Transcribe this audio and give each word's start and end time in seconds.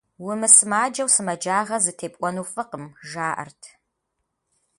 Умысымаджэу 0.29 1.09
сымаджагъэ 1.15 1.77
зытепӏуэну 1.83 2.47
фӏыкъым, 2.51 2.85
жаӏэрт. 3.09 3.61